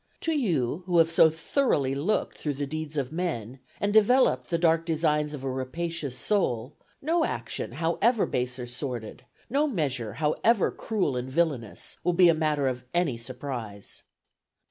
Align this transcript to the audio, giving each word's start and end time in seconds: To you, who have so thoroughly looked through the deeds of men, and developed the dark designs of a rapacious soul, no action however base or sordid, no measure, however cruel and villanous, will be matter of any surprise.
To 0.21 0.31
you, 0.33 0.81
who 0.87 0.97
have 0.97 1.11
so 1.11 1.29
thoroughly 1.29 1.93
looked 1.93 2.39
through 2.39 2.55
the 2.55 2.65
deeds 2.65 2.97
of 2.97 3.11
men, 3.11 3.59
and 3.79 3.93
developed 3.93 4.49
the 4.49 4.57
dark 4.57 4.83
designs 4.83 5.31
of 5.35 5.43
a 5.43 5.49
rapacious 5.51 6.17
soul, 6.17 6.73
no 7.03 7.23
action 7.23 7.73
however 7.73 8.25
base 8.25 8.57
or 8.57 8.65
sordid, 8.65 9.25
no 9.47 9.67
measure, 9.67 10.13
however 10.13 10.71
cruel 10.71 11.15
and 11.15 11.29
villanous, 11.29 11.99
will 12.03 12.13
be 12.13 12.33
matter 12.33 12.67
of 12.67 12.83
any 12.95 13.15
surprise. 13.15 14.01